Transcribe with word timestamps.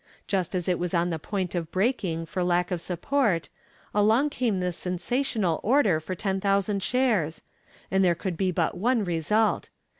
Just 0.25 0.55
as 0.55 0.67
it 0.67 0.79
was 0.79 0.95
on 0.95 1.11
the 1.11 1.19
point 1.19 1.53
of 1.53 1.71
breaking 1.71 2.25
for 2.25 2.43
lack 2.43 2.71
of 2.71 2.81
support 2.81 3.49
along 3.93 4.31
came 4.31 4.59
this 4.59 4.75
sensational 4.75 5.59
order 5.61 5.99
for 5.99 6.15
ten 6.15 6.41
thousand 6.41 6.81
shares; 6.81 7.43
and 7.91 8.03
there 8.03 8.15
could 8.15 8.35
be 8.35 8.49
but 8.51 8.75
one 8.75 9.03
result. 9.05 9.69